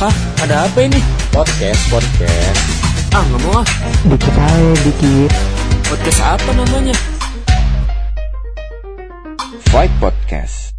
[0.00, 0.96] Hah, ada apa ini?
[1.28, 2.60] Podcast, podcast.
[3.12, 3.66] Ah, nggak mau ah.
[4.08, 5.32] Dikit aja, dikit.
[5.92, 6.96] Podcast apa namanya?
[9.68, 10.72] Fight Podcast.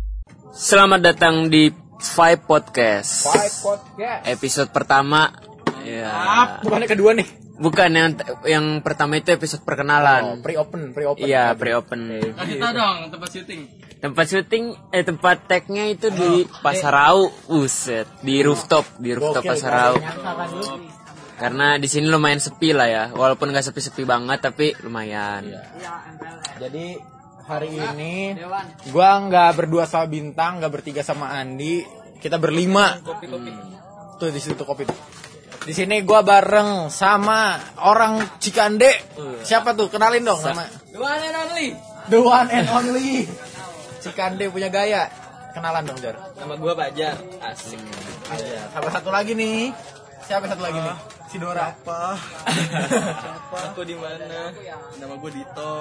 [0.49, 1.69] Selamat datang di
[2.01, 3.29] Five Podcast.
[3.29, 4.25] Fight Podcast.
[4.25, 5.29] Episode pertama.
[5.85, 6.11] Ya.
[6.61, 7.27] Bukannya kedua nih.
[7.61, 8.09] Bukan yang
[8.49, 10.41] yang pertama itu episode perkenalan.
[10.41, 11.21] pre-open, pre-open.
[11.21, 12.33] Iya, pre-open.
[12.33, 13.61] Kasih tau dong tempat syuting.
[14.01, 17.29] Tempat syuting eh tempat tag-nya itu di Pasarau.
[17.45, 19.93] Buset, di rooftop, di rooftop Pasarau.
[21.37, 23.03] Karena di sini lumayan sepi lah ya.
[23.13, 25.53] Walaupun nggak sepi-sepi banget tapi lumayan.
[26.57, 26.97] Jadi
[27.45, 28.33] hari ini
[28.89, 31.85] gua nggak berdua sama Bintang, nggak bertiga sama Andi,
[32.17, 32.97] kita berlima.
[34.17, 34.89] Tuh di situ kopi.
[34.89, 35.20] tuh.
[35.61, 37.53] Di sini gua bareng sama
[37.85, 38.89] orang Cikande.
[39.45, 39.93] Siapa tuh?
[39.93, 40.65] Kenalin dong nama.
[40.89, 41.67] The one and only.
[42.09, 43.11] The one and only.
[44.01, 45.05] Cikande punya gaya.
[45.51, 46.15] Kenalan dong, Jar.
[46.33, 47.19] Nama gua Bajar.
[47.43, 47.77] Asik.
[48.31, 48.71] Iya.
[48.71, 49.69] Sama satu lagi nih.
[50.25, 50.95] Siapa satu lagi nih?
[51.27, 51.75] Si Dora.
[51.75, 52.15] Apa?
[53.71, 54.49] Aku di mana?
[54.97, 55.71] Nama gua Dito.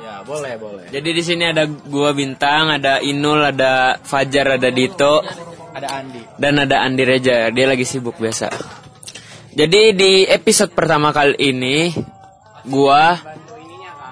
[0.00, 0.86] ya, boleh, boleh.
[0.88, 5.20] Jadi di sini ada gua Bintang, ada Inul, ada Fajar, ada Dito,
[5.74, 6.22] Ada Andi.
[6.38, 7.50] dan ada Andi Reja.
[7.50, 8.48] Dia lagi sibuk biasa.
[9.54, 11.94] Jadi di episode pertama kali ini
[12.66, 13.14] gua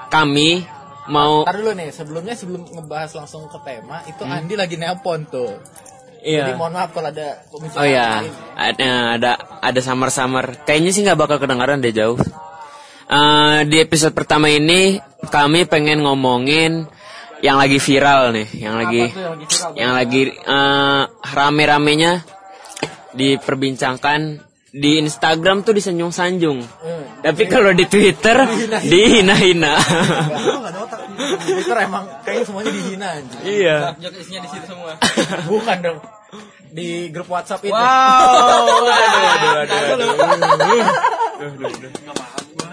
[0.07, 0.63] kami
[1.11, 5.59] mau Ntar dulu nih, sebelumnya sebelum ngebahas langsung ke tema, itu Andi lagi nelpon tuh.
[6.23, 6.55] Jadi iya.
[6.55, 8.31] mohon maaf kalau ada pembicaraan Oh ya, lain.
[8.55, 10.63] ada ada ada samar-samar.
[10.63, 12.15] Kayaknya sih nggak bakal kedengaran deh jauh.
[13.11, 16.87] Eh, di episode pertama ini kami pengen ngomongin
[17.43, 19.73] yang lagi viral nih, yang lagi yang lagi viral?
[19.75, 21.03] yang lagi eh,
[21.35, 22.13] rame-ramenya
[23.19, 26.65] diperbincangkan di Instagram tuh disanjung-sanjung.
[26.65, 27.05] Hmm.
[27.21, 28.49] Tapi kalau di Twitter
[28.83, 29.77] dihina-hina.
[29.77, 31.01] Enggak, gak ada otak.
[31.13, 33.41] Di Twitter emang kayaknya semuanya dihina anjing.
[33.45, 33.79] iya.
[34.01, 34.93] Jok isinya di situ semua.
[35.53, 35.99] Bukan dong.
[36.73, 37.77] Di grup WhatsApp itu.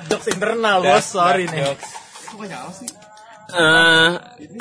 [0.10, 1.06] Jokes internal, bos.
[1.06, 1.76] Sorry nih.
[3.50, 4.10] Eh,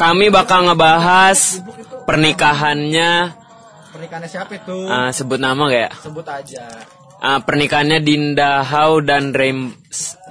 [0.00, 1.60] kami bakal ngebahas
[2.08, 3.36] pernikahannya
[3.92, 4.78] Pernikahannya siapa itu?
[4.88, 5.90] eh, sebut nama gak ya?
[6.00, 6.64] Sebut aja.
[7.18, 9.74] Eh, pernikahannya Dinda Hau dan Rem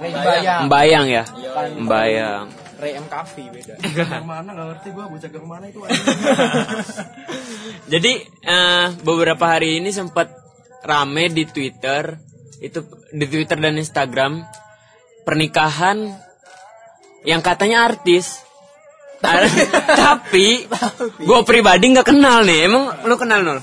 [0.00, 0.72] Ray Bayang.
[0.72, 1.24] Mbayang ya?
[1.76, 2.46] Mbayang.
[2.80, 3.06] Ray M.
[3.12, 3.74] Kavi beda.
[4.24, 5.84] Mana nggak ngerti gua bocah ke mana itu.
[7.92, 10.32] Jadi eh, beberapa hari ini sempat
[10.80, 12.16] rame di Twitter
[12.64, 12.80] itu
[13.12, 14.40] di Twitter dan Instagram
[15.28, 16.08] pernikahan
[17.28, 18.48] yang katanya artis.
[20.08, 20.64] Tapi
[21.20, 22.70] gue pribadi nggak kenal nih.
[22.70, 23.60] Emang lu kenal nul?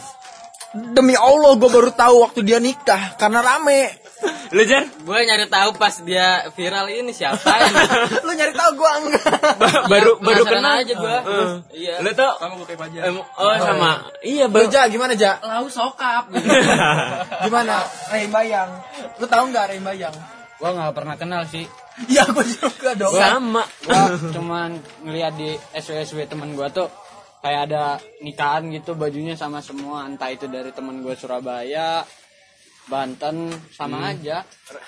[0.76, 3.96] Demi Allah, gue baru tahu waktu dia nikah karena rame.
[4.52, 4.84] Lu Jar?
[5.04, 7.40] Gue nyari tahu pas dia viral ini siapa.
[8.26, 9.24] Lu nyari tahu gue enggak?
[9.56, 11.18] Ba- baru baru Penasaran kenal aja gua.
[11.24, 11.52] Heeh.
[11.76, 11.94] Iya.
[12.00, 13.92] Lu tuh Sama gua kayak em- oh sama.
[14.20, 14.68] Iya baru.
[14.68, 15.40] Ja, gimana Ja?
[15.40, 16.44] Lau sokap gitu.
[17.48, 17.76] Gimana?
[18.08, 18.70] Ray Bayang.
[19.16, 20.16] Lu tahu nggak Ray Bayang?
[20.60, 21.64] Gua nggak pernah kenal sih.
[22.08, 23.16] Iya, gue juga dong.
[23.16, 23.64] sama.
[23.84, 26.88] Gua cuman ngeliat di SW-SW temen gua tuh
[27.46, 32.02] kayak ada nikahan gitu bajunya sama semua entah itu dari temen gua Surabaya,
[32.90, 34.42] Banten sama aja.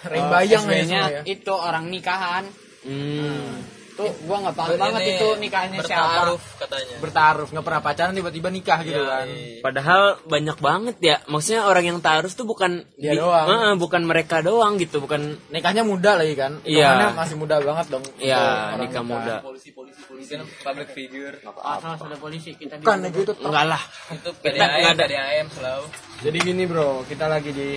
[0.10, 1.22] Ray Bayang ya semua ya.
[1.22, 2.50] itu orang nikahan.
[2.82, 3.77] Hmm.
[3.98, 6.06] Tuh gua nggak paham banget itu nikahnya siapa.
[6.06, 6.96] Bertaruh katanya.
[7.02, 9.26] Bertaruh, nggak pernah pacaran tiba-tiba nikah gitu Iya, kan.
[9.26, 9.60] iya.
[9.60, 11.18] Padahal banyak banget ya.
[11.26, 13.48] Maksudnya orang yang taruh tuh bukan Dia doang.
[13.50, 16.62] Heeh, bukan mereka doang gitu, bukan Nikahnya muda lagi kan?
[16.62, 17.10] Iya.
[17.12, 18.06] Masih muda banget dong.
[18.18, 19.42] Iya, nikah muda.
[19.42, 21.36] Polisi-polisi polisi kan public figure.
[21.58, 23.34] Asal ada polisi kita di Bukan gitu.
[23.42, 23.82] Enggak lah.
[24.14, 25.06] Itu Kita nggak PDAM, ada.
[25.10, 25.86] PDAM selalu.
[26.18, 27.70] Jadi gini bro, kita lagi di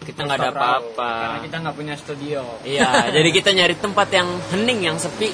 [0.00, 1.10] Kita nggak ada apa-apa.
[1.16, 2.40] karena kita nggak punya studio.
[2.62, 5.32] Iya, jadi kita nyari tempat yang hening, yang sepi.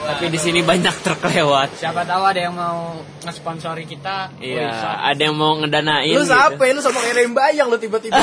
[0.00, 1.76] Tapi di sini banyak truk lewat.
[1.76, 4.32] Siapa tahu ada yang mau ngesponsori kita.
[4.40, 6.16] Iya, wih, ada yang mau ngedanain.
[6.16, 6.32] Lu gitu.
[6.32, 6.72] siapa ya?
[6.72, 8.16] Lu sama kayak Bayang lu tiba-tiba.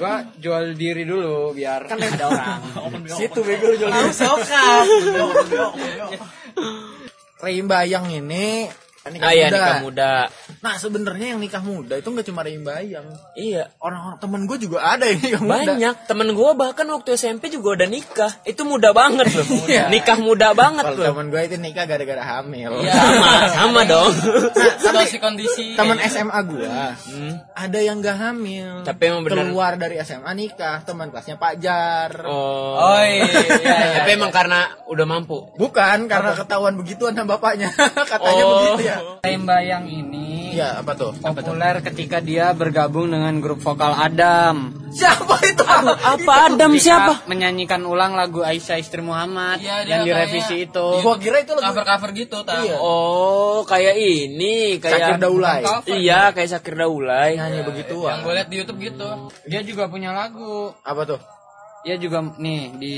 [0.00, 0.24] Gua.
[0.38, 2.60] Jual diri dulu biar kan ada orang.
[3.06, 4.12] Situ bego lu jual diri.
[4.14, 4.84] Sokap.
[7.44, 8.66] Ray Bayang ini
[9.08, 9.56] Ah iya, muda.
[9.56, 10.12] nikah muda.
[10.58, 13.06] Nah sebenarnya yang nikah muda itu nggak cuma Bayang.
[13.32, 15.52] Iya, Orang-orang temen gue juga ada yang nikah muda.
[15.68, 15.94] banyak.
[16.04, 18.32] Temen gue bahkan waktu SMP juga udah nikah.
[18.42, 19.46] Itu muda banget loh.
[19.68, 19.86] Iya.
[19.88, 21.06] Nikah muda banget Kalau loh.
[21.12, 22.72] temen gue itu nikah gara-gara hamil.
[22.80, 22.92] Iya.
[22.94, 24.12] Sama, sama dong.
[24.80, 25.76] Situasi kondisi.
[25.76, 26.00] Temen.
[26.02, 26.66] SMA gue
[27.50, 28.82] ada yang gak hamil.
[28.82, 29.44] Tapi emang bener.
[29.44, 32.10] keluar dari SMA nikah teman kelasnya Pak Jar.
[32.24, 32.74] Oh.
[32.74, 33.76] Oh iya, iya, iya.
[34.00, 35.52] Tapi emang karena udah mampu.
[35.54, 37.68] Bukan karena ketahuan begituan sama bapaknya.
[38.10, 38.50] Katanya Oh.
[38.72, 38.96] begitu ya.
[39.20, 41.14] Tembayang ini Iya, apa tuh?
[41.14, 44.74] Populer ketika dia bergabung dengan grup vokal Adam.
[44.90, 45.62] Siapa itu?
[45.62, 47.12] Apa Adam Ketika siapa?
[47.30, 50.86] Menyanyikan ulang lagu Aisyah Istri Muhammad dia yang direvisi kayak- itu.
[50.98, 52.76] Gua kira itu lagu cover cover gitu tahu Iya.
[52.76, 55.62] Oh, kayak ini, kayak Daulay.
[55.86, 57.38] Iya, kayak Syakir Daulay.
[57.38, 58.14] Nyanyi yang begituan.
[58.18, 59.08] gue liat di YouTube gitu
[59.46, 60.74] Dia juga punya lagu.
[60.82, 61.20] Apa tuh?
[61.86, 62.94] Dia juga nih di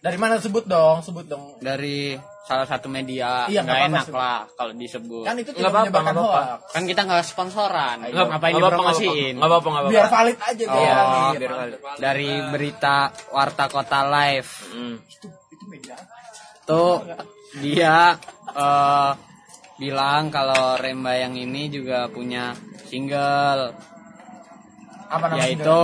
[0.00, 1.00] Dari mana sebut dong?
[1.00, 1.60] Sebut dong.
[1.60, 4.12] dari salah satu media Iya, nggak enak sih.
[4.12, 6.40] lah kalau disebut Kan itu Nggak tidak apa-apa, menyebarkan apa-apa.
[6.56, 6.72] hoax.
[6.72, 8.70] kan kita nggak sponsoran Nggak ngapain apa-apa, nggak apa-apa.
[8.90, 11.04] dipromosiin Nggak apa-apa, nggak Biar valid aja oh biar.
[11.36, 11.78] biar valid.
[11.98, 12.96] dari berita
[13.28, 14.96] Warta Kota Live Hmm.
[16.62, 16.94] tuh
[17.56, 18.16] dia
[18.50, 19.10] eh,
[19.76, 23.76] bilang kalau Remba yang ini juga punya single
[25.06, 25.42] Apa namanya?
[25.44, 25.78] yaitu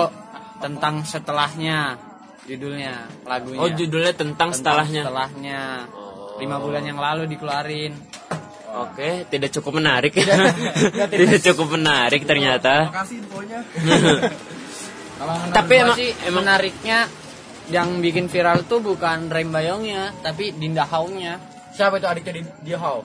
[0.58, 1.98] tentang setelahnya
[2.46, 5.02] judulnya lagunya Oh, judulnya tentang Tentang setelahnya.
[5.02, 5.60] setelahnya
[6.36, 7.92] lima bulan yang lalu dikeluarin
[8.76, 10.12] Oke, tidak cukup menarik.
[10.12, 12.92] tidak cukup menarik ternyata.
[12.92, 13.64] Makasih infonya.
[15.56, 17.08] Tapi emang- sih emang- menariknya
[17.66, 21.40] yang bikin viral tuh bukan Rembayongnya, tapi Dinda Haungnya.
[21.72, 23.00] Siapa itu adiknya di dia how?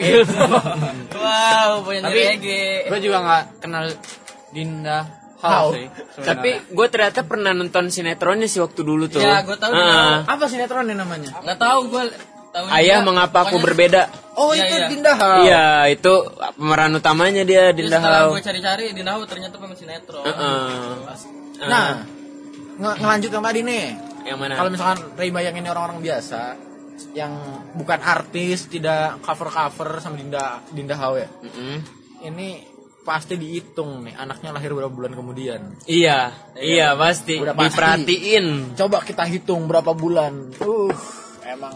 [1.14, 3.84] wow punya Tapi reggae gue juga nggak kenal
[4.50, 5.04] Dinda
[5.42, 5.88] Hau sih.
[6.16, 9.18] Tapi gue ternyata pernah nonton sinetronnya sih waktu dulu tuh.
[9.18, 10.20] Iya, gua tahu, Ah.
[10.26, 11.32] Apa sinetronnya namanya?
[11.34, 12.02] nggak tahu gue
[12.50, 13.06] tahu Ayah juga.
[13.06, 14.02] mengapa aku Pokoknya berbeda?
[14.32, 14.86] Oh, Iya, itu iya.
[14.86, 15.38] Dinda How.
[15.40, 16.12] Iya, itu
[16.54, 18.32] pemeran utamanya dia Dinda setelah Hau.
[18.32, 20.92] gue cari-cari di Nahu ternyata pemain sinetron Heeh.
[21.62, 22.04] Nah,
[22.76, 23.84] nge- ngelanjut yang tadi nih.
[24.22, 24.52] yang mana?
[24.54, 26.56] Kalau misalkan Ray Bayang ini orang-orang biasa
[27.10, 27.32] yang
[27.72, 31.28] bukan artis, tidak cover-cover sama Dinda Dinda How ya.
[31.40, 31.80] Mm-mm.
[32.22, 32.69] Ini
[33.10, 35.74] pasti dihitung nih anaknya lahir berapa bulan kemudian.
[35.82, 37.42] Iya, iya pasti.
[37.42, 37.74] Udah pasti.
[37.74, 38.78] Diperhatiin.
[38.78, 40.54] Coba kita hitung berapa bulan.
[40.62, 40.94] Uh,
[41.42, 41.74] emang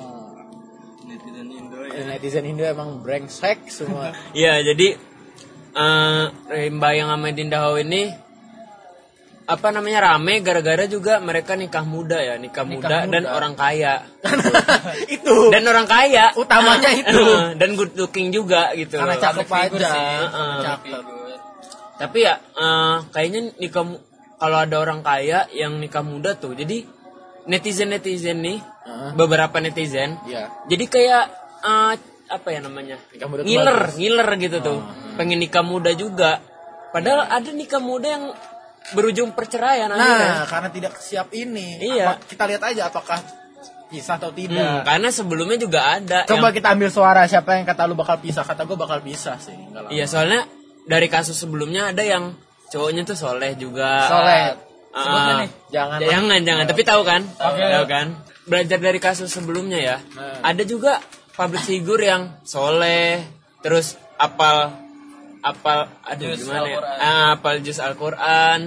[1.11, 4.15] netizen Indo ya netizen Indo emang brengsek semua.
[4.39, 4.95] Iya, jadi
[5.75, 8.15] eh Rimba yang sama Dinda Hau ini
[9.45, 13.13] apa namanya rame gara-gara juga mereka nikah muda ya, nikah, muda, muda.
[13.13, 14.01] dan orang kaya.
[15.15, 16.33] itu Dan orang kaya.
[16.33, 17.21] Utamanya itu.
[17.61, 18.97] dan good looking juga gitu.
[18.97, 19.91] karena cakep aja.
[20.65, 21.03] Cakep.
[21.95, 23.85] Tapi ya eh, kayaknya nikah
[24.35, 26.85] kalau ada orang kaya yang nikah muda tuh, jadi
[27.45, 29.11] netizen netizen nih, Heeh.
[29.15, 30.49] beberapa netizen, Iya.
[30.67, 31.25] jadi kayak
[31.63, 31.93] eh,
[32.33, 33.95] apa ya namanya, Nikah muda ngiler, bagus.
[34.01, 34.79] ngiler gitu tuh,
[35.15, 36.41] pengen nikah muda juga.
[36.91, 38.25] Padahal ada nikah muda yang
[38.93, 40.45] berujung perceraian Nah, akhirnya.
[40.45, 41.81] karena tidak siap ini.
[41.81, 42.05] Iya.
[42.13, 43.17] Apa- kita lihat aja apakah
[43.87, 44.85] pisah atau Hmm, tidak.
[44.85, 46.19] karena sebelumnya juga ada.
[46.25, 49.39] Coba yang- kita ambil suara siapa yang kata lu bakal pisah, kata gue bakal pisah
[49.39, 49.57] sih.
[49.89, 50.45] Iya soalnya
[50.85, 52.37] dari kasus sebelumnya ada yang
[52.69, 54.05] cowoknya tuh soleh juga.
[54.05, 54.45] Soleh.
[54.91, 55.51] Sebutnya nih.
[55.71, 55.99] Jangan.
[56.01, 57.67] jangan jangan tapi tahu kan Oke.
[57.67, 58.07] tahu kan
[58.45, 60.39] belajar dari kasus sebelumnya ya Nah.
[60.45, 61.03] ada juga
[61.33, 63.27] public figure yang soleh
[63.59, 64.71] terus apal
[65.45, 66.97] apal aduh Juz gimana ya Al-Quran.
[66.99, 68.61] ah, apal juz Al-Quran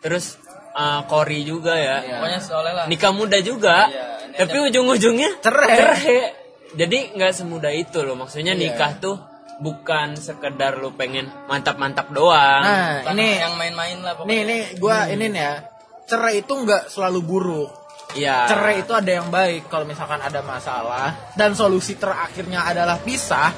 [0.00, 0.26] terus
[0.72, 3.86] ah, kori juga ya pokoknya soleh lah nikah muda juga
[4.32, 5.76] Iya, tapi ujung-ujungnya Cerai.
[5.76, 6.16] cerai
[6.72, 8.62] jadi nggak semudah itu loh maksudnya Iya.
[8.64, 9.20] nikah tuh
[9.60, 15.06] bukan sekedar lu pengen mantap-mantap doang Nah, ini yang main-main lah pokoknya nih nih gua
[15.06, 15.54] ini nih ya.
[16.02, 17.70] Cerai itu nggak selalu buruk.
[18.14, 23.52] Iya Cerai itu ada yang baik kalau misalkan ada masalah dan solusi terakhirnya adalah pisah.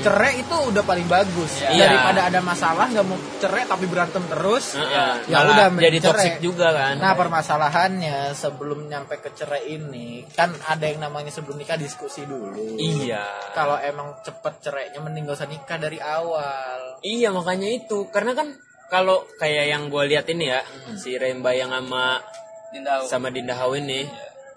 [0.00, 1.86] Cerai itu udah paling bagus Iya.
[1.86, 4.74] daripada ada masalah nggak mau cerai tapi berantem terus.
[4.80, 6.08] Ya malah udah, jadi cerai.
[6.08, 11.56] toksik juga kan Nah permasalahannya sebelum nyampe ke cerai ini kan ada yang namanya sebelum
[11.56, 12.76] nikah diskusi dulu.
[12.76, 16.98] iya Kalau emang cepet cerainya mending gak usah nikah dari awal.
[17.00, 18.48] Iya makanya itu karena kan
[18.86, 20.60] kalau kayak yang gue lihat ini ya
[20.96, 22.18] si Remba yang sama
[22.72, 23.04] Dinda Hau.
[23.06, 24.06] sama Dinda Hau ini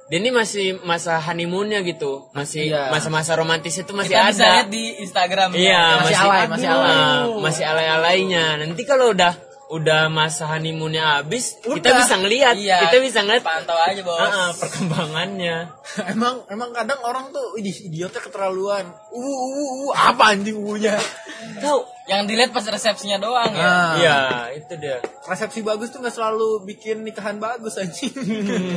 [0.03, 2.27] dia ini masih masa honeymoonnya gitu.
[2.35, 2.91] Masih Iya.
[2.91, 4.51] masa-masa romantis itu masih kita bisa ada.
[4.59, 6.95] lihat di Instagram iya Masih masih, alay, masih alay.
[7.39, 8.45] Masih alay-alaynya.
[8.59, 9.31] Nanti kalau udah
[9.73, 11.97] udah masa honeymoonnya habis kita Udah.
[11.97, 12.77] bisa ngelihat Iya.
[12.85, 15.57] kita bisa ngeliat pantau aja bos ah, perkembangannya
[16.13, 18.85] emang emang kadang orang tuh idih idiotnya keterlaluan.
[19.09, 19.49] Uh, uh,
[19.83, 20.93] uh, apa anjing unya?
[21.63, 24.17] tahu yang dilihat pas resepsinya doang ya Nah, iya
[24.53, 28.13] itu dia resepsi bagus tuh nggak selalu bikin nikahan bagus anjing.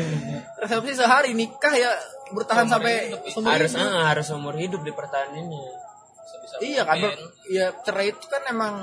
[0.63, 1.93] resepsi sehari nikah ya
[2.29, 3.87] bertahan sampai seumur harus hidup.
[3.87, 5.63] ah, harus umur hidup di pertahanannya
[6.27, 7.15] Sebisa Iya kan, mungkin.
[7.15, 8.75] ber- ya cerai itu kan emang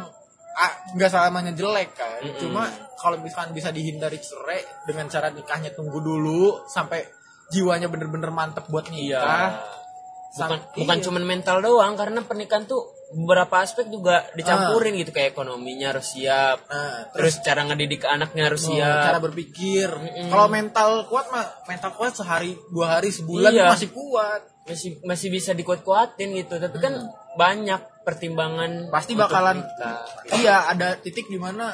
[0.56, 2.22] ah, nggak selamanya jelek kan.
[2.38, 7.04] Cuma kalau misalkan bisa dihindari cerai dengan cara nikahnya tunggu dulu sampai
[7.50, 9.20] jiwanya bener-bener mantep buat Iya.
[9.20, 9.50] nikah.
[10.34, 11.04] Bukan Sam- bukan iya.
[11.06, 12.82] cuman mental doang karena pernikahan tuh
[13.14, 16.66] beberapa aspek juga dicampurin gitu kayak ekonominya harus siap.
[16.66, 19.06] Nah, Terus cara ngedidik anaknya harus Oh, siap.
[19.06, 19.86] cara berpikir.
[20.26, 23.70] Kalau mental kuat mah mental kuat sehari dua hari sebulan Iya.
[23.70, 24.42] masih kuat.
[24.64, 26.56] masih masih bisa dikuat-kuatin gitu.
[26.56, 26.96] Tapi kan
[27.36, 30.04] banyak pertimbangan Pasti bakalan nikah.
[30.36, 31.72] iya ada titik di mana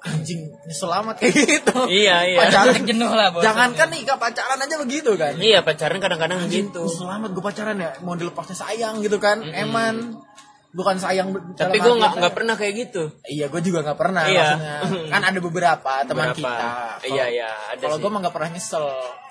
[0.00, 1.74] anjing nyesel amat kayak gitu.
[1.84, 2.38] Iya, iya.
[2.40, 5.34] Pacaran jenuh lah bos Jangankan nikah pacaran aja begitu kan.
[5.34, 6.86] Iya pacaran kadang-kadang Anjing, gitu.
[6.86, 7.90] nyesel amat gue pacaran ya.
[8.00, 9.42] Mau dilepasnya sayang gitu kan.
[9.42, 10.22] Eman
[10.68, 12.36] bukan sayang Tapi gue nggak nggak ya.
[12.36, 13.02] pernah kayak gitu.
[13.24, 14.38] Iya, gue juga nggak pernah Iya.
[14.38, 14.76] maksudnya.
[15.10, 16.38] Kan ada beberapa teman Berapa?
[16.38, 16.68] kita.
[17.04, 18.02] Iya iya ada Kalau sih.
[18.04, 18.84] gue mah nggak pernah nyesel.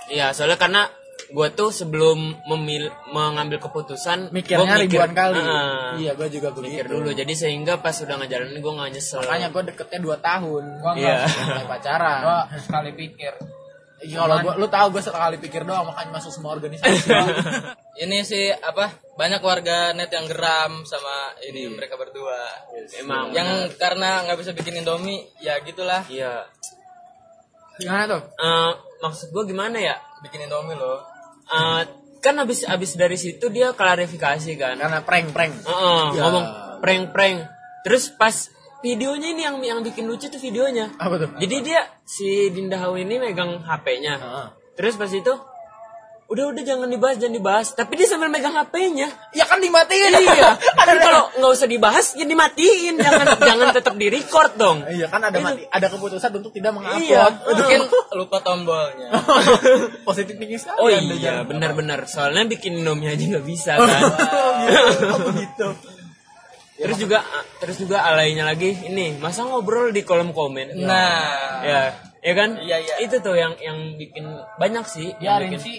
[0.08, 0.82] Iya soalnya karena
[1.28, 5.38] gue tuh sebelum memil mengambil keputusan Mikirnya gua mikir- ribuan kali.
[5.38, 6.72] Ah, iya, gue juga begitu.
[6.72, 7.10] mikir dulu.
[7.12, 9.22] Jadi sehingga pas udah ngejalanin gue nggak nyesel.
[9.22, 10.64] Makanya gue deketnya 2 tahun.
[10.78, 11.18] Gue Iya.
[11.48, 12.20] mulai pacaran.
[12.22, 13.34] Gua sekali pikir.
[13.98, 17.10] Iya, kalau gua lu tahu gue sekali pikir doang makanya masuk semua organisasi.
[18.06, 22.38] ini sih apa banyak warga net yang geram sama ini mereka berdua
[22.94, 26.46] Emang yang karena nggak bisa bikin indomie ya gitulah Iya.
[27.76, 28.22] Gimana tuh?
[28.34, 29.98] Eh, maksud gue gimana ya?
[30.20, 31.00] Bikin indomie loh
[31.48, 31.82] Eh,
[32.20, 34.76] kan abis abis dari situ dia klarifikasi kan.
[34.76, 35.64] Karena prank-prank.
[35.64, 36.22] Heeh, Ya.
[36.28, 36.46] ngomong
[36.84, 37.48] prank-prank.
[37.88, 38.52] Terus pas
[38.84, 40.92] videonya ini yang yang bikin lucu tuh videonya.
[41.00, 41.30] Apa tuh?
[41.40, 44.16] Jadi dia si Dinda Hau ini megang HP-nya.
[44.20, 44.48] Heeh.
[44.76, 45.32] Terus pas itu
[46.28, 47.68] udah udah jangan dibahas jangan dibahas.
[47.72, 49.08] Tapi dia sambil megang HP-nya.
[49.32, 50.12] Ya kan dimatiin.
[50.14, 50.60] Iya.
[50.88, 52.96] Kan kalau nggak usah dibahas ya dimatiin.
[52.96, 54.84] Jangan jangan tetap di record dong.
[54.84, 57.04] Iya kan ada mati, ada keputusan untuk tidak mengupload.
[57.04, 57.24] Iya.
[57.44, 57.82] mungkin
[58.20, 59.10] lupa tombolnya
[60.04, 60.80] Positif tinggi sekali.
[60.80, 62.08] Oh iya benar-benar.
[62.08, 64.02] Soalnya bikin Indomie aja nggak bisa kan.
[65.12, 65.68] Oh begitu.
[66.78, 67.26] terus juga
[67.58, 70.78] terus juga alainya lagi ini masa ngobrol di kolom komen.
[70.78, 71.26] nah
[71.66, 71.90] ya
[72.22, 72.96] ya kan Iya, iya.
[73.02, 75.78] itu tuh yang yang bikin banyak sih yang Biarin bikin- sih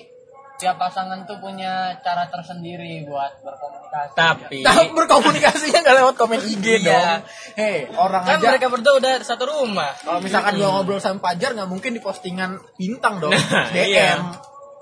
[0.58, 4.12] tiap pasangan tuh punya cara tersendiri buat berkomunikasi.
[4.12, 6.78] tapi Tahu berkomunikasinya nggak lewat komen IG Iya.
[6.82, 7.18] dong.
[7.54, 11.54] Hei, orang kan aja mereka berdua udah satu rumah kalau misalkan gua ngobrol sama Pajar
[11.54, 13.30] nggak mungkin di postingan bintang dong.
[13.30, 13.86] Nah, DM.
[13.86, 14.18] iya.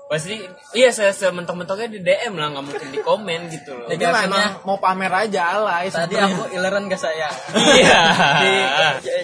[0.07, 0.39] Pasti
[0.71, 4.77] iya saya sementok-mentoknya di DM lah nggak mungkin di komen gitu loh Jadi memang mau
[4.77, 5.87] pamer aja alay.
[5.87, 7.35] tadi aku ileran gak sayang
[7.75, 8.01] iya
[8.39, 8.51] di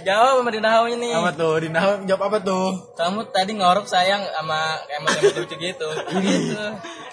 [0.01, 1.55] jawab sama Dinda Hau ini apa tuh?
[1.57, 2.67] Dina jawab apa tuh?
[2.93, 4.59] kamu tadi ngorok sayang sama
[4.91, 5.87] emot emot lucu gitu
[6.19, 6.61] gitu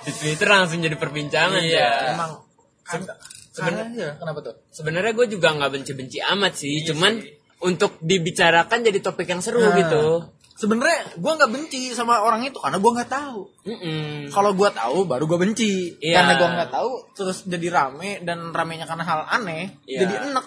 [0.00, 1.78] di Twitter langsung jadi perbincangan Iya.
[1.78, 2.42] ya Emang
[2.82, 3.06] kan
[3.50, 4.54] sebenarnya kenapa tuh?
[4.68, 7.22] sebenarnya gue juga nggak benci-benci amat sih cuman
[7.60, 9.76] untuk dibicarakan jadi topik yang seru Nah.
[9.76, 10.26] gitu
[10.60, 13.40] Sebenarnya gua nggak benci sama orang itu karena gua nggak tahu.
[13.64, 14.28] Mm-mm.
[14.28, 15.96] Kalau gua tahu baru gua benci.
[15.96, 16.20] Iya.
[16.20, 20.04] Karena gua nggak tahu terus jadi rame dan ramenya karena hal aneh, Iya.
[20.04, 20.46] jadi enek.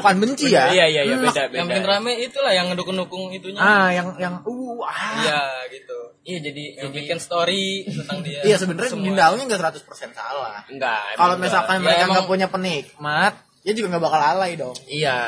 [0.00, 0.72] Bukan benci ya.
[0.72, 1.28] iya iya iya Enek.
[1.28, 5.20] beda yang bikin beda rame itulah yang ngedukung-dukung itunya Ah, yang yang uh ah.
[5.20, 9.04] iya gitu iya jadi yang jadi bikin story tentang dia Iya sebenarnya Semua.
[9.04, 10.64] Dindaunya nggak 100% salah.
[10.72, 14.76] enggak Kalau misalkan Ya, mereka nggak punya penikmat, ya juga nggak bakal alay dong.
[14.86, 15.18] iya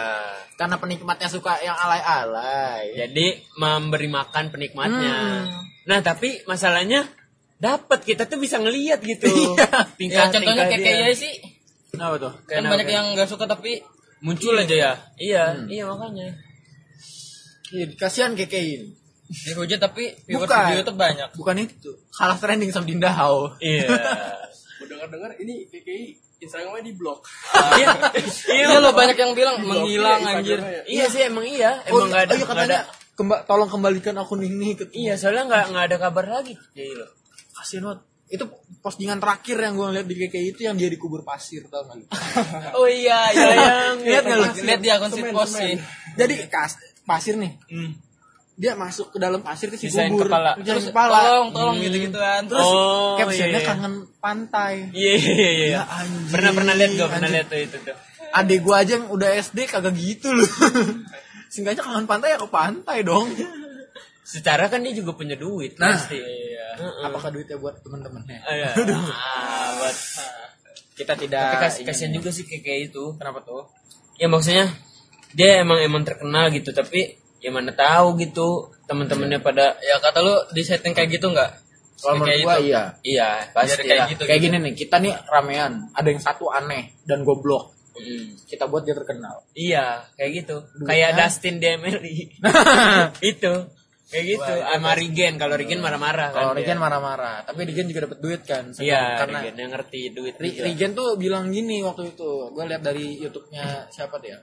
[0.54, 2.94] Karena penikmatnya suka yang alay-alay.
[2.96, 5.14] jadi memberi makan penikmatnya
[5.44, 5.46] Hmm.
[5.84, 7.02] nah tapi masalahnya
[7.56, 9.26] dapat kita tuh bisa ngelihat gitu
[9.58, 9.90] Iya.
[9.94, 10.86] tingkah ya contohnya kayak dia.
[11.00, 11.34] kayak sih
[11.88, 12.32] Kenapa tuh?
[12.44, 12.72] kan Kenapa?
[12.74, 13.82] banyak yang nggak suka tapi
[14.20, 16.34] muncul aja ya iya iya makanya
[17.68, 18.96] Iya, kasihan kekein.
[19.28, 20.64] dihujat tapi viewers Bukan.
[20.64, 21.90] di YouTube banyak Bukan itu.
[22.10, 23.52] Kalah trending sama Dinda Hau.
[23.58, 23.84] iya
[24.86, 26.06] dengar-dengar ini KKI
[26.38, 27.26] Instagramnya di blok.
[27.74, 27.90] iya.
[28.46, 30.62] Iya loh banyak yang bilang menghilang anjir.
[30.86, 31.82] Iya sih emang iya.
[31.90, 32.80] Oh, emang nggak ada oh iya katanya ada
[33.18, 36.54] kemba- tolong kembalikan akun ini ke iya soalnya nggak nggak ada kabar lagi.
[36.76, 37.10] Jadi loh
[37.50, 38.00] kasihan banget.
[38.28, 38.44] Itu
[38.84, 42.04] postingan terakhir yang gue lihat di KKI itu yang dia dikubur pasir tau gak lu?
[42.78, 44.46] oh iya iya yang Lihat nggak lu?
[44.68, 45.74] lihat di akun post sih.
[46.14, 47.56] Jadi kas pasir nih.
[48.58, 50.26] Dia masuk ke dalam pasir ke si Sisain kubur.
[50.26, 50.58] kepala.
[50.58, 51.14] Terus kepala.
[51.16, 53.68] tolong tolong gitu gituan Terus Oh, captionnya iya, iya.
[53.68, 54.74] kangen pantai.
[54.92, 55.82] iya iya iya iya Ya,
[56.28, 57.96] pernah pernah lihat gue pernah lihat tuh itu tuh
[58.28, 60.44] Adek gua aja yang udah SD kagak gitu loh.
[61.48, 63.30] Singkatnya kangen pantai ya ke pantai dong.
[64.22, 65.94] secara kan dia juga punya duit Nah.
[65.94, 68.38] pasti iya Apakah duitnya buat temen-temennya?
[68.40, 68.70] Ah, iya.
[68.76, 69.96] Ah, buat
[70.92, 73.70] Kita tidak tapi kas- kasihan juga sih kayak kayak itu kenapa tuh
[74.14, 74.66] ya maksudnya
[75.30, 80.34] dia emang emang terkenal gitu tapi ya mana tahu gitu teman-temannya pada ya kata lu
[80.50, 81.50] di setting kayak gitu nggak
[81.98, 82.66] Kalau menurut kayak gua gitu.
[82.70, 82.82] iya.
[83.02, 84.22] iya pasti kayak gitu.
[84.22, 87.74] Kayak gini nih, kita nih ramean, ada yang satu aneh dan goblok.
[87.98, 88.38] Mm.
[88.46, 89.42] Kita buat dia terkenal.
[89.58, 90.86] iya kayak gitu Duitnya.
[90.86, 92.16] kayak Dustin DMLI
[93.34, 93.54] itu
[94.08, 96.62] kayak gitu sama Rigen kalau Rigen marah-marah kan Kalau dia.
[96.62, 98.70] Regen marah-marah, tapi Regen juga dapat duit kan.
[98.78, 100.62] iya karena Rigen yang ngerti duit juga.
[100.64, 104.38] Regen tuh bilang gini waktu itu, gue lihat dari YouTube-nya siapa dia.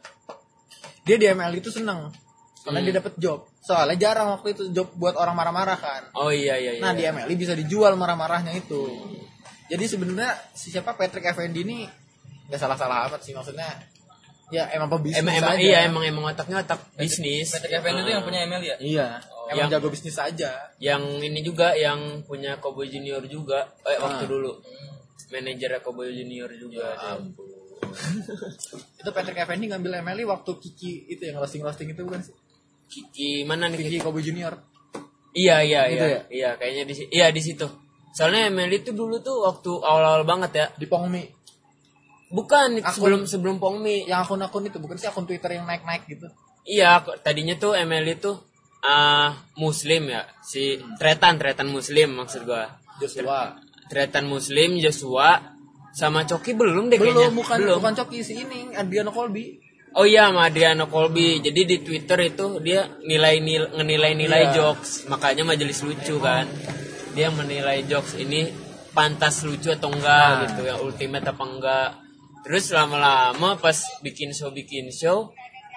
[1.01, 2.11] Dia di ML itu seneng
[2.65, 2.87] karena Hmm.
[2.87, 3.39] dia dapat job.
[3.61, 6.01] Soalnya jarang waktu itu job buat orang marah-marah kan.
[6.13, 8.81] oh iya iya iya Nah di ML bisa dijual marah-marahnya itu.
[9.65, 11.85] Jadi sebenarnya si siapa Patrick Effendi ini
[12.45, 13.69] nggak salah-salah amat sih maksudnya.
[14.47, 15.61] Ya emang pebisnis emang, emang aja.
[15.63, 19.07] iya emang emang otaknya otak bisnis Patrick Effendi itu yang punya email ya Iya.
[19.47, 20.69] emang yang- jago bisnis aja.
[20.77, 24.29] yang ini juga yang punya Cowboy Junior juga eh waktu Ah.
[24.29, 24.51] dulu
[25.27, 27.25] manajer Cowboy Junior juga Ya deh.
[29.01, 32.33] itu Patrick Effendi ngambil Emily waktu Kiki itu yang roasting roasting itu bukan sih
[32.85, 33.97] Kiki mana nih Kiki?
[33.99, 34.55] Kobe Junior
[35.31, 36.15] Iya iya Gitu iya.
[36.15, 36.21] ya?
[36.27, 37.67] Iya kayaknya di iya di situ.
[38.11, 40.65] Soalnya Emily tuh dulu tuh waktu awal-awal banget ya.
[40.73, 41.23] di Pongmi
[42.27, 44.05] Bukan Akun- sebelum sebelum Pongmi.
[44.05, 46.27] yang akun-akun itu bukan sih akun Twitter yang naik-naik gitu
[46.63, 48.41] Iya, tadinya tuh Emily tuh
[48.81, 50.25] ah muslim ya.
[50.39, 52.65] Si Tretan, Tretan muslim maksud gua.
[52.97, 53.53] Joshua
[53.85, 55.37] Tretan muslim Joshua
[55.91, 57.29] sama Coki belum deh kayaknya.
[57.29, 57.77] belum bukan belum.
[57.77, 59.61] bukan Coki si ini Adriano Colby
[59.95, 61.39] Oh iya sama Adriano Colby.
[61.39, 64.53] Jadi di Twitter itu dia nilai nil, ngenilai-nilai Iya.
[64.53, 65.07] jokes.
[65.07, 66.43] Makanya majelis lucu kan.
[67.15, 68.51] Dia menilai jokes ini
[68.91, 70.39] pantas lucu atau enggak Nah.
[70.43, 71.89] gitu, yang ultimate apa enggak.
[72.43, 75.31] Terus lama-lama pas bikin show bikin show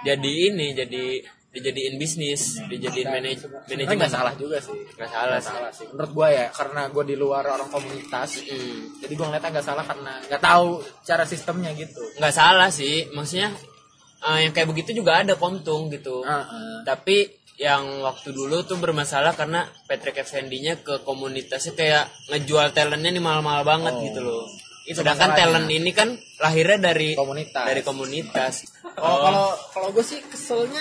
[0.04, 1.04] jadi ini jadi
[1.48, 3.96] dijadiin bisnis, dijadiin manaj manajemen.
[3.96, 5.48] nggak salah juga sih Nggak salah sih.
[5.48, 9.00] salah sih menurut gua ya karena gua di luar orang komunitas Mm.
[9.00, 10.68] jadi gua ngeliatnya nggak salah karena nggak tahu
[11.02, 13.48] cara sistemnya gitu Nggak salah sih, maksudnya
[14.20, 16.20] eh, yang kayak begitu juga ada kontung gitu.
[16.20, 16.82] Heeh.
[16.82, 23.18] tapi yang waktu dulu tuh bermasalah karena Patrick Effendi-nya ke komunitasnya kayak ngejual talentnya nih
[23.20, 24.02] mahal-mahal banget Oh.
[24.04, 24.46] gitu loh.
[24.84, 26.08] Itu Sedangkan talent ini kan
[26.38, 27.66] lahirnya dari Komunitas.
[27.66, 28.54] dari komunitas.
[28.96, 30.80] Oh, kalau kalau gue sih keselnya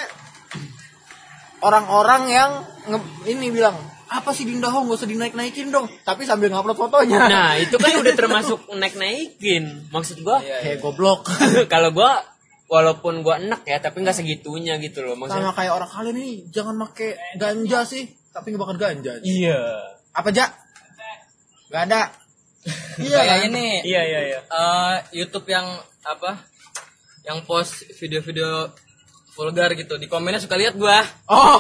[1.60, 2.52] orang-orang yang
[2.88, 3.74] nge- ini bilang
[4.08, 7.92] apa sih Dinda Hong gak usah dinaik-naikin dong tapi sambil ngupload fotonya Nah, itu kan
[7.98, 9.90] udah termasuk naik-naikin.
[9.90, 11.28] Maksud gua kayak goblok
[11.74, 12.22] kalau gua
[12.68, 15.16] walaupun gua enak ya, tapi nggak segitunya gitu loh.
[15.16, 19.60] sama Maksudnya kayak orang kalian nih jangan make ganja sih tapi ngebakar ganja Iya.
[20.12, 20.46] apa ja
[21.68, 22.02] Gak ada
[23.02, 23.48] iya Kayak kan?
[23.50, 24.40] ini Iya, iya, iya.
[24.44, 25.68] eh, YouTube yang
[26.02, 26.44] apa?
[27.24, 28.72] Yang post video-video
[29.34, 29.96] vulgar gitu.
[29.96, 31.04] Di komennya suka lihat gua.
[31.28, 31.60] oh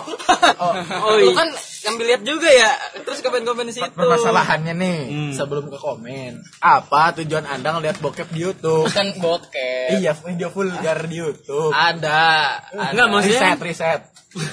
[0.63, 1.35] Oh, Lu iya.
[1.35, 1.49] kan
[1.87, 2.71] ngambil lihat juga ya.
[2.99, 3.87] Terus komen-komen di situ.
[3.89, 5.31] permasalahannya nih Hmm.
[5.31, 9.95] sebelum ke komen apa tujuan anda ngeliat bokep di YouTube Bukan bokep.
[9.95, 12.21] iya video vulgar di YouTube Ada.
[12.69, 12.89] ada.
[12.89, 14.01] Enggak, maksudnya- riset riset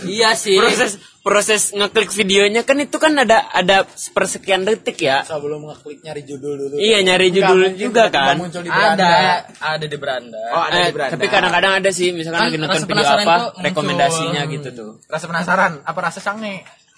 [0.07, 0.57] Iya sih.
[0.57, 5.25] proses proses ngeklik videonya kan itu kan ada ada persekian detik ya.
[5.25, 8.37] sebelum ngeklik nyari judul dulu Iya, nyari Nggak judul mungkin juga kan.
[8.39, 8.81] muncul di ada.
[8.95, 9.13] beranda.
[9.59, 10.43] Ada di beranda.
[10.49, 11.13] Oh, ada Eh, di beranda.
[11.13, 13.65] tapi kadang-kadang ada sih misalkan Kan lagi nonton video apa tuh muncul.
[13.65, 16.55] rekomendasinya gitu tuh rasa penasaran apa rasa sange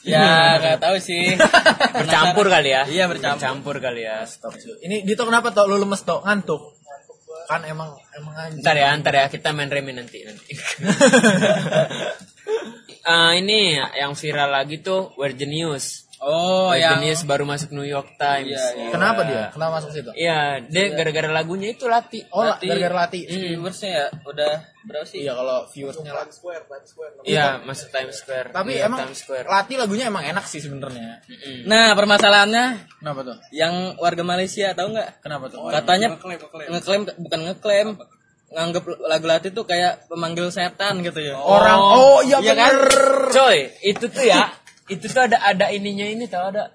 [0.06, 1.34] Ya, nggak tahu sih.
[2.00, 2.86] bercampur kali ya?
[2.86, 3.42] Iya, bercampur.
[3.42, 4.22] bercampur kali ya.
[4.22, 4.54] Stop,
[4.86, 6.78] ini Dito kenapa tuh lu lemes tuh ngantuk?
[7.50, 8.62] Kan emang emang anjing.
[8.62, 9.26] Ntar ya ntar ya.
[9.26, 10.52] Kita main remi nanti nanti.
[13.06, 18.16] Eh, ini yang viral lagi tuh Virgin News Oh, Virgin yang baru masuk New York
[18.16, 18.48] Times.
[18.56, 18.90] Iya, iya.
[18.90, 19.44] kenapa dia?
[19.52, 20.10] Kenapa masuk situ?
[20.16, 22.24] Iya dia gara-gara lagunya itu lati.
[22.32, 22.64] Oh Lati.
[22.64, 24.52] gara-gara latih viewersnya ya udah
[24.86, 25.26] berapa sih?
[25.26, 26.24] iya kalau viewersnya lah
[27.26, 27.60] iya.
[27.60, 28.48] Masuk Times Square.
[28.54, 29.46] Tapi York emang Times Square.
[29.50, 31.20] Latih lagunya emang enak sih sebenarnya.
[31.68, 32.64] Nah, permasalahannya
[33.02, 33.36] kenapa tuh?
[33.52, 35.20] yang warga Malaysia tahu nggak?
[35.20, 35.68] kenapa tuh?
[35.68, 37.88] Katanya ngeklaim bukan ngeklaim
[38.46, 41.34] nganggap lagu Lati tuh kayak pemanggil setan gitu ya.
[41.34, 42.72] orang oh iya Iya kan?
[42.72, 42.94] bener.
[43.34, 44.46] Coy itu tuh ya
[44.86, 46.70] itu tuh ada ada ininya ini tau ada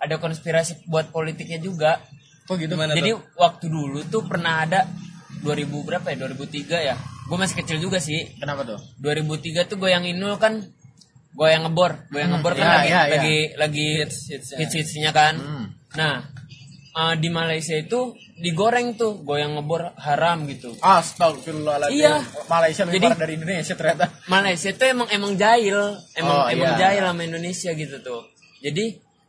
[0.00, 2.00] ada konspirasi buat politiknya juga
[2.44, 3.20] kok gitu Gimana jadi tuh?
[3.40, 4.84] waktu dulu tuh pernah ada
[5.40, 10.04] 2000 berapa ya 2003 ya gue masih kecil juga sih kenapa tuh 2003 tuh goyang
[10.04, 10.60] Inul kan
[11.34, 13.02] goyang ngebor goyang ngebor kan iya, lagi iya.
[13.10, 14.56] lagi lagi Hits, hitsnya.
[14.60, 15.66] hits kan Hmm.
[15.96, 16.14] nah
[16.94, 18.00] eh, di Malaysia itu
[18.34, 22.14] digoreng tuh goyang ngebor haram gitu Astagfirullahaladzim Iya.
[22.46, 25.78] Malaysia lebih Jadi- parah dari Indonesia ternyata Malaysia tuh emang emang jahil,
[26.14, 26.80] emang Oh, emang iya.
[26.80, 28.22] jahil sama Indonesia gitu tuh.
[28.60, 28.84] Jadi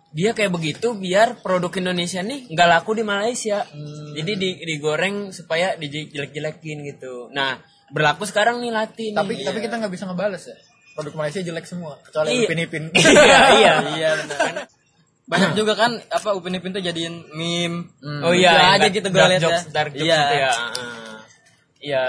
[0.10, 3.66] dia kayak begitu biar produk Indonesia nih nggak laku di Malaysia.
[3.66, 4.14] Hmm.
[4.14, 7.28] Jadi di, digoreng supaya dijelek-jelekin gitu.
[7.30, 9.12] Nah berlaku sekarang nih Latin.
[9.14, 10.58] tapi tapi kita nggak bisa ngebales ya
[10.94, 12.48] produk Malaysia jelek semua kecuali Iya.
[12.48, 13.74] Upin Ipin iya iya.
[13.92, 14.54] Iya benar.
[15.26, 17.90] Banyak juga kan apa Upin Ipin tuh jadiin meme.
[18.22, 19.60] Oh iya, aja dark- gitu gue lihat ya.
[19.68, 20.20] dark jokes Iya.
[20.22, 20.52] gitu ya.
[20.54, 21.18] Heeh.
[21.82, 22.04] Iya.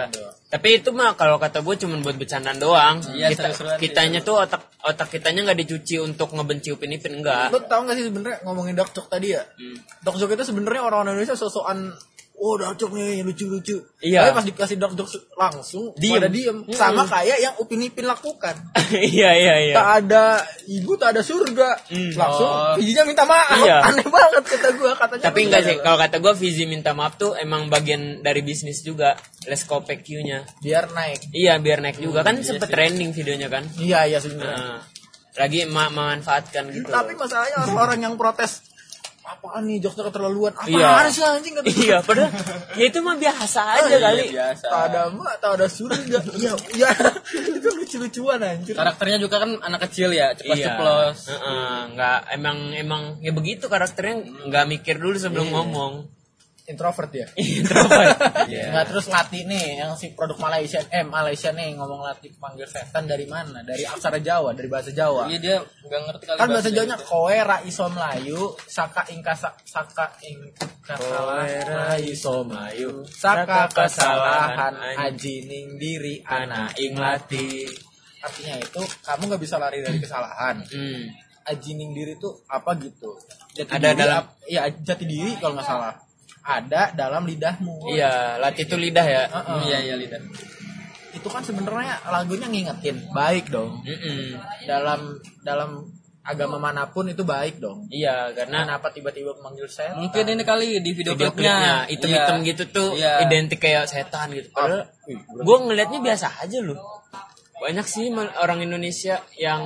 [0.46, 2.96] Tapi itu mah kalau kata gue cuma buat bercandaan doang.
[3.10, 7.50] Iya, Kita, kitanya tuh otak otak kitanya nggak dicuci untuk ngebenci Upin Ipin enggak.
[7.50, 9.42] Lo tau gak sih sebenarnya ngomongin dark joke tadi ya?
[9.42, 9.76] Hmm.
[10.00, 11.92] Dark joke itu sebenarnya orang Indonesia sosokan
[12.36, 13.80] oh dark joke nih lucu-lucu.
[13.98, 14.28] Iya.
[14.28, 16.20] Tapi pas dikasih dark joke langsung Diem.
[16.20, 16.56] pada diem.
[16.70, 18.54] Sama kayak yang Upin Ipin lakukan.
[18.86, 19.74] Iya iya iya.
[19.74, 20.24] Tak ada
[20.70, 21.74] ibu, tak ada surga.
[22.14, 22.74] Langsung Oh.
[22.78, 23.58] bijinya minta maaf.
[23.58, 23.82] Iya.
[23.90, 25.24] Aneh banget kata gua katanya.
[25.26, 29.18] Tapi enggak sih, kalau kata gue Vizi minta maaf tuh emang bagian dari bisnis juga.
[29.46, 30.46] Let's copy Q-nya.
[30.60, 31.30] Biar naik.
[31.30, 33.66] Iya biar naik juga kan sempet trending videonya kan.
[33.74, 34.54] Iya iya sebenarnya.
[34.54, 34.80] Nah,
[35.36, 36.88] lagi ma memanfaatkan gitu.
[36.88, 38.65] Tapi masalahnya orang-orang yang protes
[39.26, 41.10] apaan nih jokesnya keterlaluan apaan Iya.
[41.10, 42.30] sih anjing kata iya, padahal
[42.72, 44.24] ya itu mah biasa aja kali.
[44.30, 44.64] biasa.
[44.64, 46.90] tak ada mak tak ada surga iya iya
[47.32, 50.66] itu lucu-lucuan anjir Karakternya juga kan anak kecil ya, cepat Iya.
[50.70, 51.18] ceplos.
[51.28, 54.14] Heeh, nggak emang emang ya begitu karakternya
[54.46, 56.15] nggak mikir dulu sebelum ngomong.
[56.66, 57.26] Introvert ya?
[57.38, 58.18] Introvert.
[58.72, 63.04] nggak terus latih nih yang si produk Malaysia eh Malaysia nih ngomong latih panggil setan
[63.04, 63.62] dari mana?
[63.62, 65.26] Dari aksara Jawa dari bahasa Jawa.
[65.26, 69.56] Iya dia nggak ngerti kali kan bahasa Jawanya kowe ra iso melayu saka ingka sa-
[69.62, 70.38] saka ing
[70.82, 77.66] Kowe ra iso mlayu, saka saka kesalahan aji ning diri anak ing latih.
[78.16, 80.58] artinya itu kamu nggak bisa lari dari kesalahan.
[80.62, 81.04] Hmm.
[81.46, 83.14] aji ning diri itu apa gitu?
[83.52, 85.94] Jati Ada diri dalam- iya jati diri kalau nggak salah
[86.46, 89.22] ada dalam lidahmu Iya, latih itu lidah ya.
[89.26, 89.58] Heeh.
[89.66, 90.22] Iya iya lidah.
[91.12, 94.36] itu kan sebenarnya lagunya ngingetin baik dong Mm-mm.
[94.68, 95.88] dalam dalam
[96.20, 100.76] agama mana pun itu baik dong Iya, karena kenapa tiba-tiba memanggil saya Mungkin ini kali
[100.76, 102.46] di video, video klipnya hitam-hitam Iya.
[102.46, 103.24] gitu tuh Iya.
[103.24, 104.52] identik kayak setan gitu.
[104.52, 104.92] Padahal
[105.40, 106.76] gue ngelihatnya biasa aja loh.
[107.56, 109.64] Banyak sih orang Indonesia yang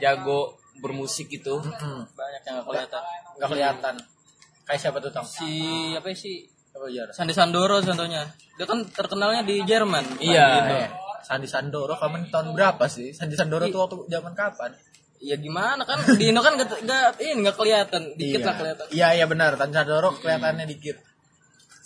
[0.00, 1.60] jago bermusik gitu.
[1.60, 3.02] Banyak yang nggak kelihatan.
[3.36, 3.94] nggak kelihatan
[4.66, 6.42] kayak siapa tuh tong Si apa sih?
[6.74, 8.26] Apa jar Sandi Sandoro contohnya.
[8.58, 10.20] Dia kan terkenalnya di Jerman.
[10.20, 10.46] Iya.
[10.66, 10.88] Eh,
[11.24, 14.74] Sandi Sandoro kamu tahun berapa sih Sandi Sandoro tuh waktu zaman kapan
[15.16, 18.02] Ya gimana kan di Indo kan nggak nggak ini nggak kelihatan.
[18.20, 18.46] Dikit iya.
[18.46, 18.86] lah kelihatan.
[18.92, 20.96] iya iya benar Sandi Sandoro kelihatannya dikit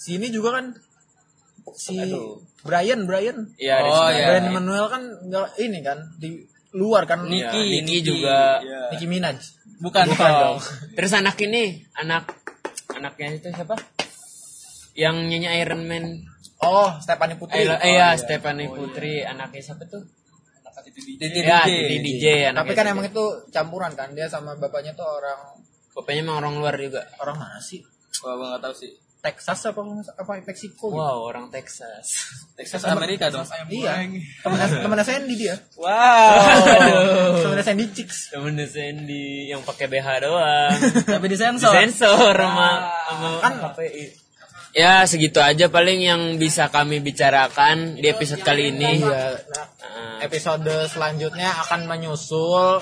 [0.00, 0.66] sini juga kan
[1.76, 1.96] si
[2.64, 4.26] Brian Brian Iya, Oh, iya.
[4.34, 6.42] Brian Manuel kan nggak ini kan di
[6.74, 8.58] luar kan Niki, Niki Niki juga.
[8.62, 8.80] Iya.
[8.94, 9.38] Nicki Minaj
[9.80, 10.60] Bukan, Bukan dong.
[10.60, 10.92] dong.
[10.92, 12.39] Terus anak ini, anak
[13.00, 13.74] anaknya itu siapa?
[14.92, 16.04] Yang nyanyi Iron Man.
[16.60, 20.04] oh Stephanie Putri Eh, iya, Stephanie Putri, anaknya siapa tuh?
[21.16, 21.70] Didi Ya, DJ.
[21.70, 22.52] Didi DJ anaknya.
[22.56, 25.40] tapi kan emang itu campuran kan dia sama bapaknya tuh orang
[25.90, 27.02] Bapaknya emang orang luar juga.
[27.18, 27.80] orang mana sih
[28.20, 28.92] gua nggak tahu sih.
[29.20, 29.84] Texas apa
[30.16, 30.96] apa Meksiko gitu?
[30.96, 32.24] Wow, orang Texas.
[32.58, 33.44] Texas Amerika dong.
[33.68, 34.08] Iya.
[34.40, 35.60] Temennya temennya Sandy dia.
[35.76, 36.40] Wow.
[37.44, 38.32] Temennya Sandy Chicks.
[38.32, 40.72] Temennya Sandy yang pakai BH doang.
[41.04, 41.68] Tapi disensor.
[41.68, 43.54] Sensor sama sama Kan
[44.70, 49.04] Ya segitu aja paling yang bisa kami bicarakan di episode kali ini.
[49.04, 49.36] iya.
[49.36, 49.66] Nah,
[50.20, 52.76] Episode selanjutnya akan menyusul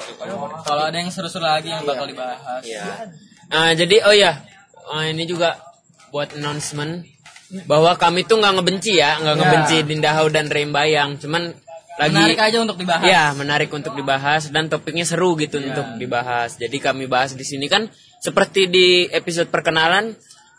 [0.67, 2.63] Kalau ada yang seru-seru lagi yang bakal dibahas.
[2.67, 3.09] ya.
[3.49, 4.45] Nah, jadi oh ya,
[4.93, 5.68] oh, ini juga
[6.09, 7.05] buat announcement
[7.65, 9.41] bahwa kami tuh nggak ngebenci ya, nggak Ya.
[9.41, 11.57] ngebenci Dindahau dan Rembayang, cuman
[11.99, 13.03] lagi Menarik aja untuk dibahas.
[13.03, 16.55] Ya, menarik untuk dibahas dan topiknya seru gitu untuk dibahas.
[16.55, 20.15] Jadi kami bahas di sini kan seperti di episode perkenalan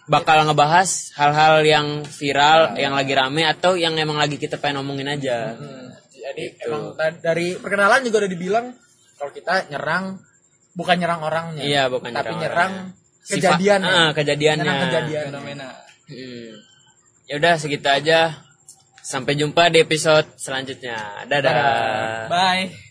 [0.06, 5.08] bakal ngebahas hal-hal yang viral, yang lagi rame atau yang emang lagi kita pengen ngomongin
[5.10, 5.56] aja.
[6.20, 8.66] jadi emang ta- dari perkenalan juga udah dibilang
[9.16, 10.20] kalau kita nyerang
[10.76, 11.64] bukan nyerang orangnya.
[11.64, 12.74] Iya, bukan tapi nyerang nyerang
[13.22, 13.82] Sifat- kejadian.
[13.84, 14.74] Ah, kejadiannya.
[14.88, 15.24] Kejadian.
[15.30, 15.70] Fenomena.
[16.10, 16.50] Hmm.
[17.30, 18.42] Ya udah segitu aja.
[19.00, 21.26] Sampai jumpa di episode selanjutnya.
[21.26, 22.28] Dadah.
[22.30, 22.90] Bye.